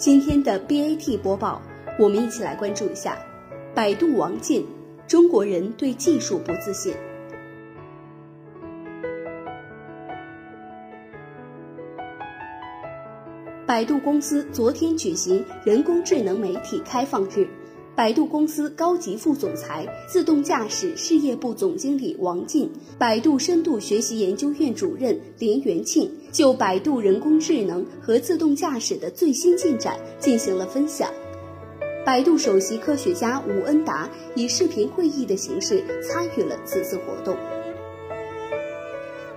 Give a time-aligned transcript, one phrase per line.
[0.00, 1.60] 今天的 BAT 播报，
[1.98, 3.18] 我们一起来关注一下
[3.74, 4.66] 百度王进，
[5.06, 6.94] 中国人对技术不自信。
[13.66, 17.46] 百度公司昨天举行人工智能媒体开放日。
[18.00, 31.10] 百度公司高级副总裁、自动驾驶事业部总经理王进，百度深度学习研究院主任连元庆就百度人工智能和自动驾驶的最新进展进行了分享。
[32.02, 37.36] 百度首席科学家吴恩达以视频会议的形式参与了此次活动。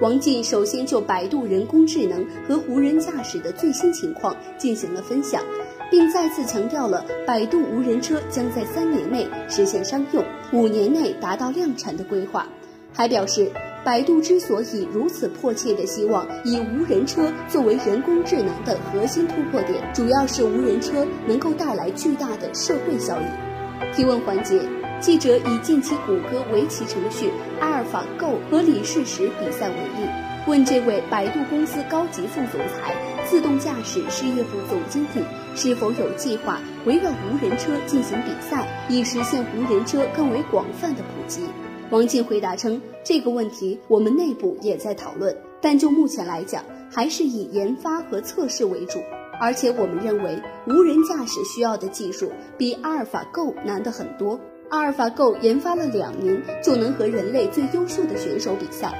[0.00, 5.44] 王进首先就百度人工智能和无人驾驶的最新情况进行了分享。
[5.90, 12.46] 并再次强调了百度无人车将在三年内实现商用，五年内达到量产的规划。
[12.92, 13.50] 还表示，
[13.84, 23.92] 百度之所以如此迫切地希望以无人车作为人工智能的核心突破点，主要是无人车能够带来巨大的社会效益。
[23.94, 24.60] 提问环节，
[24.98, 27.30] 记者以近期谷歌围棋程序
[27.60, 30.08] 阿尔法 Go 和李世石比赛为例，
[30.46, 32.94] 问这位百度公司高级副总裁。
[33.26, 41.42] 自动驾驶事业部总经理是否有计划围绕无人车进行比赛，以实现无人车更为广泛的普及？
[41.90, 48.98] 王进回答称，这个问题我们内部也在讨论，但就目前来讲，还是以研发和测试为主。
[49.38, 54.40] 而且我们认为，无人驾驶需要的技术比阿尔法 Go 难得很多。
[54.68, 58.92] 阿尔法狗研发了两年就能和人类最优秀的选手比赛。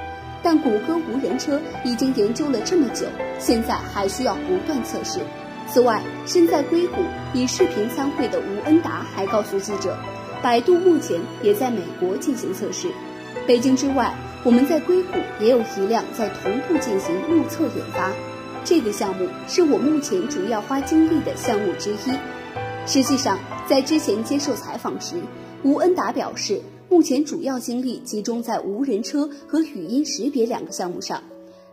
[0.43, 3.05] 但谷歌无人车已经研究了这么久，
[3.39, 5.19] 现在还需要不断测试。
[5.67, 7.01] 此外，身在硅谷
[7.33, 9.97] 以视频参会的吴恩达还告诉记者，
[10.41, 12.87] 百度目前也在美国进行测试。
[13.45, 14.13] 北京之外，
[14.45, 18.13] 我们在硅谷也有一辆在同步进行目测研发。
[18.63, 22.13] 这个项目是我目前主要花精力的项目之一。
[22.85, 25.15] 实际上，在之前接受采访时，
[25.63, 26.61] 吴恩达表示。
[26.89, 31.21] 目前主要精力集中在无人车和语音识别两个项目上。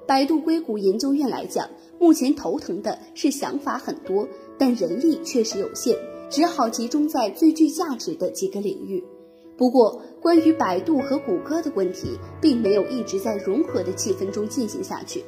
[0.09, 4.27] 百度硅谷研究院来讲，目前头疼的是想法很多，
[4.59, 5.97] 但人力确实有限，
[6.29, 9.05] 只好集中在最具价值的几个领域。
[9.57, 15.23] 不过，关于百度和谷歌的问题，并没有一直在融合的气氛中进行下去。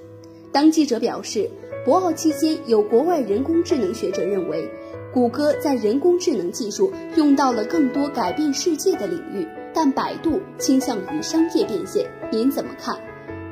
[0.51, 1.49] 当记者表示，
[1.85, 4.69] 博鳌期间有国外人工智能学者认为，
[5.17, 9.49] 谷歌在人工智能技术用到了更多改变世界的领域。
[9.73, 12.95] 但百度倾向于商业变现，您怎么看？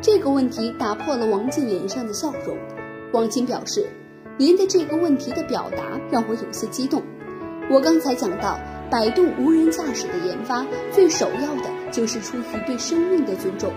[0.02, 2.54] 这个问题打破了王静脸上的笑容。
[3.12, 3.86] 王晶表示，
[4.36, 7.02] 您的这个问题的表达让我有些激动。
[7.70, 8.60] 我刚才讲到，
[8.90, 13.72] 百度无人驾驶的研发最首要的就是出于对生命的尊重。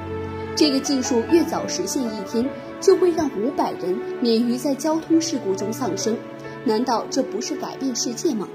[0.58, 2.50] 这个技术越早实现一天，
[2.82, 6.18] 就会让五百人免于在交通事故中丧生。
[6.66, 8.48] 难道这不是改变世界吗？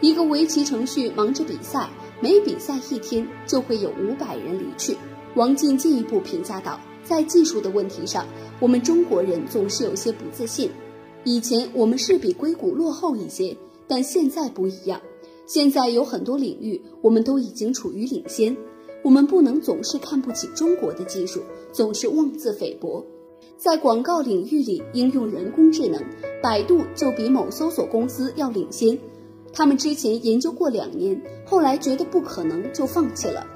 [0.00, 1.88] 一个围棋程序忙着比赛。
[2.20, 4.96] 每比赛一天就会有五百人离去。
[5.34, 8.24] 王进进一步评价道，在技术的问题上，
[8.60, 10.70] 我们中国人总是有些不自信。
[11.24, 13.56] 以前我们是比硅谷落后一些，
[13.88, 15.00] 但现在不一样。
[15.46, 18.56] 现在有很多领域，我们都已经处于领先。
[19.02, 21.42] 我们不能总是看不起中国的技术，
[21.72, 23.04] 总是妄自菲薄。
[23.62, 26.02] 在广告领域里应用人工智能，
[26.42, 28.98] 百度就比某搜索公司要领先。
[29.52, 33.46] 他们之前研究过两年，后来觉得不可能就放弃了。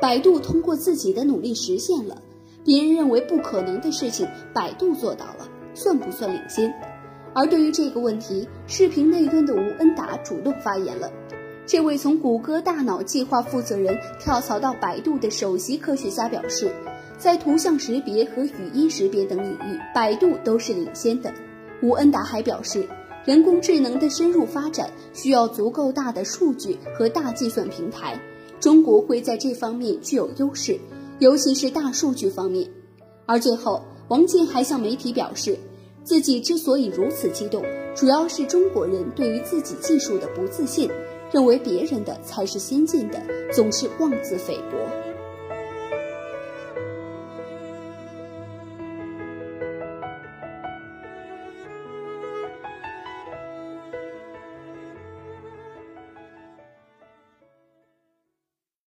[0.00, 2.22] 百度通过自己的努力实现了，
[2.64, 6.72] 别人认为不可能的事情，百度做到了，算不算领先？
[7.34, 11.12] 而对于这个问题，视频内端的吴恩达主动发言了。
[11.66, 16.72] 这位从谷歌大脑计划负责人跳槽到百度的首席科学家表示，
[17.20, 21.32] 在图像识别和语音识别等领域，百度都是领先的。
[21.82, 22.84] 吴恩达还表示。
[23.26, 28.18] 人工智能的深入发展需要足够大的数据和大计算平台，
[28.58, 30.80] 中国会在这方面具有优势，
[31.18, 32.66] 尤其是大数据方面。
[33.26, 35.54] 而最后，王健还向媒体表示，
[36.02, 37.62] 自己之所以如此激动，
[37.94, 40.90] 主要是中国人对于自己技术的不自信，
[41.30, 43.20] 认为别人的才是先进的，
[43.52, 44.78] 总是妄自菲薄。